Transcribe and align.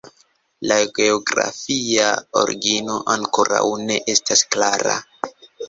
La 0.69 0.77
geografia 0.99 2.07
origino 2.43 2.97
ankoraŭ 3.19 3.63
ne 3.85 4.01
estas 4.17 4.45
klara. 4.57 4.99